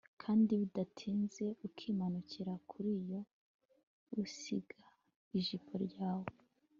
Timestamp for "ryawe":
5.87-6.29